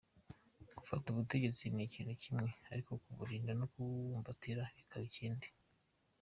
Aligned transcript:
Gufata 0.77 1.05
ubutegetsi 1.09 1.63
ni 1.73 1.83
ikintu 1.87 2.13
kimwe 2.23 2.49
ariko 2.73 2.91
kuburinda 3.03 3.51
no 3.59 3.65
kububumbatira 3.71 4.61
kikaba 4.75 5.05
ikindi. 5.11 5.47